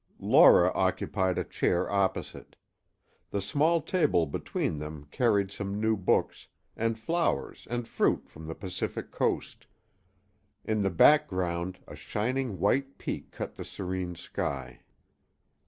Laura 0.17 0.71
occupied 0.73 1.37
a 1.37 1.43
chair 1.43 1.87
opposite; 1.91 2.55
the 3.29 3.39
small 3.39 3.79
table 3.79 4.25
between 4.25 4.79
them 4.79 5.05
carried 5.11 5.51
some 5.51 5.79
new 5.79 5.95
books, 5.95 6.47
and 6.75 6.97
flowers 6.97 7.67
and 7.69 7.87
fruit 7.87 8.27
from 8.27 8.47
the 8.47 8.55
Pacific 8.55 9.11
coast. 9.11 9.67
In 10.65 10.81
the 10.81 10.89
background, 10.89 11.77
a 11.87 11.95
shining 11.95 12.57
white 12.57 12.97
peak 12.97 13.29
cut 13.29 13.57
the 13.57 13.63
serene 13.63 14.15
sky. 14.15 14.79